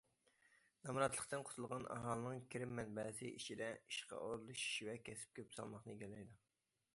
[0.85, 6.43] نامراتلىقتىن قۇتۇلغان ئاھالىنىڭ كىرىم مەنبەسى ئىچىدە، ئىشقا ئورۇنلىشىش ۋە كەسىپ كۆپ سالماقنى ئىگىلەيدۇ.